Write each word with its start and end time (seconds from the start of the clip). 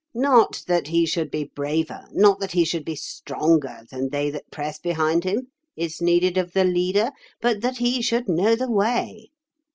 Not 0.15 0.63
that 0.65 0.87
he 0.87 1.05
should 1.05 1.29
be 1.29 1.43
braver, 1.53 2.07
not 2.11 2.39
that 2.39 2.53
he 2.53 2.65
should 2.65 2.83
be 2.83 2.95
stronger 2.95 3.81
than 3.91 4.09
they 4.09 4.31
that 4.31 4.49
press 4.49 4.79
behind 4.79 5.23
him, 5.25 5.49
is 5.75 6.01
needed 6.01 6.39
of 6.39 6.53
the 6.53 6.63
leader, 6.63 7.11
but 7.39 7.61
that 7.61 7.77
he 7.77 8.01
should 8.01 8.27
know 8.27 8.55
the 8.55 8.71
way. 8.71 9.29